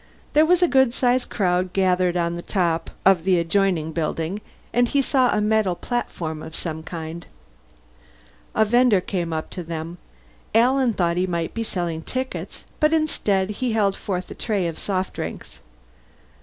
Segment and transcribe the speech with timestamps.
[0.33, 4.41] There was a good sized crowd gathered on the top of the adjoining building,
[4.73, 7.27] and he saw a metal platform of some kind.
[8.55, 9.99] A vender came up to them.
[10.55, 14.79] Alan thought he might be selling tickets, but instead he held forth a tray of
[14.79, 15.59] soft drinks.